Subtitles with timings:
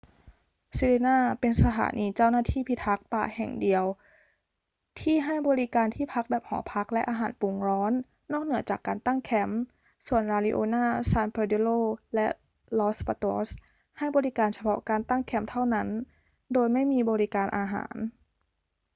[0.77, 3.83] sirena เป็นสถานีเจ้าหน้าที่พิทักษ์ป่าเพียงแห่งเดียว
[4.99, 7.93] ที่ให้บริการที่พักแบบหอพักและอาหารปรุงร้อน
[8.33, 9.61] นอกเหนือจากการตั้งแคมป์
[10.07, 11.79] ส่วน la leona san pedrillo
[12.15, 12.27] และ
[12.79, 13.47] los patos
[13.97, 15.87] ให้บริการเฉพาะการตั้งแคมป์เท่านั้น
[16.53, 17.95] โดยไม่มีบริการอาหาร